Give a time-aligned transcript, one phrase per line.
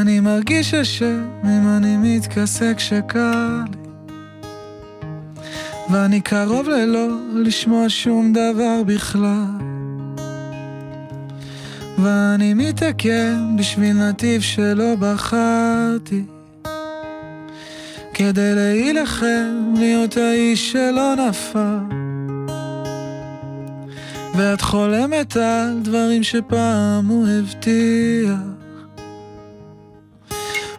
[0.00, 3.78] אני מרגיש אשם אני מתכסה כשקר לי.
[5.90, 9.44] ואני קרוב ללא לשמוע שום דבר בכלל.
[11.98, 16.22] ואני מתעכב בשביל נתיב שלא בחרתי.
[18.14, 21.78] כדי להילחם להיות האיש שלא נפל.
[24.36, 28.63] ואת חולמת על דברים שפעם הוא הבטיח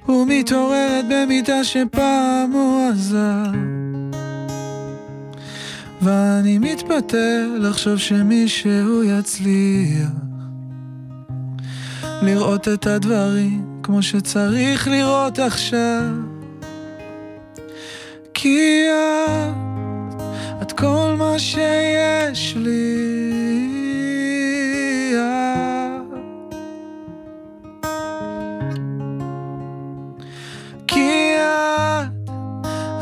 [0.10, 3.52] ומתעוררת במיטה שפעם הוא עזר
[6.02, 10.10] ואני מתפתה לחשוב שמישהו יצליח
[12.22, 16.36] לראות את הדברים כמו שצריך לראות עכשיו.
[18.34, 19.54] כי את,
[20.62, 22.75] את כל מה שיש לי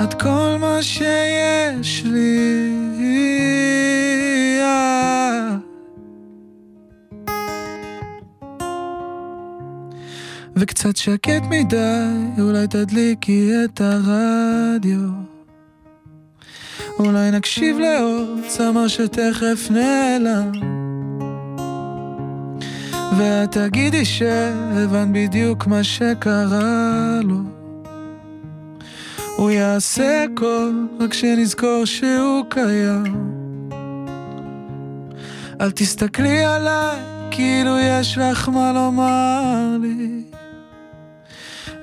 [0.04, 2.84] את כל מה שיש לי
[10.56, 15.10] וקצת שקט מדי, אולי תדליקי את הרדיו.
[17.00, 20.52] אולי נקשיב לעוד צמר שתכף נעלם.
[23.18, 27.63] ואת תגידי שהבנת בדיוק מה שקרה לו.
[29.44, 33.04] הוא יעשה הכל רק שנזכור שהוא קיים.
[35.62, 37.00] אל תסתכלי עליי
[37.32, 40.24] כאילו יש לך מה לומר לי.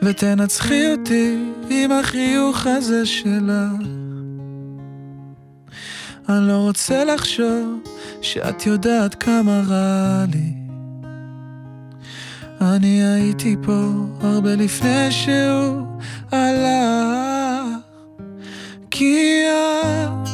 [0.02, 1.38] ותנצחי אותי
[1.70, 3.86] עם החיוך הזה שלך.
[6.28, 7.82] אני לא רוצה לחשוב
[8.22, 10.52] שאת יודעת כמה רע לי.
[12.60, 13.82] אני הייתי פה
[14.20, 15.86] הרבה לפני שהוא
[16.32, 17.29] הלך.
[19.00, 20.28] כי את,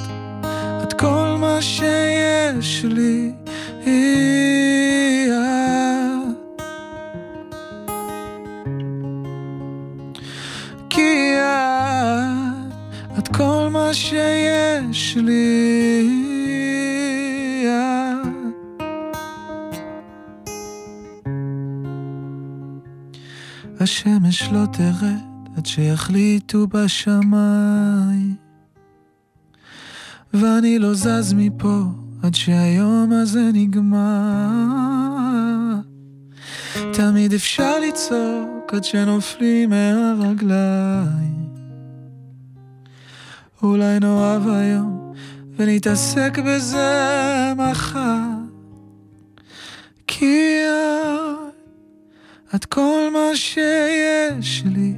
[0.82, 3.32] את כל מה שיש לי.
[3.84, 6.66] היא את.
[10.90, 16.08] כי את, את כל מה שיש לי.
[23.80, 25.20] השמש לא תרד
[25.56, 28.45] עד שיחליטו בשמיים
[30.40, 31.80] ואני לא זז מפה
[32.22, 34.56] עד שהיום הזה נגמר
[36.92, 41.46] תמיד אפשר לצעוק עד שנופלים מהרגליים
[43.62, 45.12] אולי נאהב היום
[45.56, 48.28] ונתעסק בזה מחר
[50.06, 54.94] כי את, את כל מה שיש לי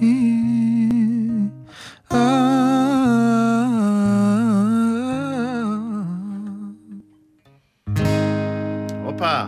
[0.00, 0.41] הופה.
[9.22, 9.46] וואו.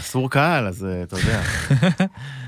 [0.00, 1.42] אסור קהל, אז אה, אתה יודע.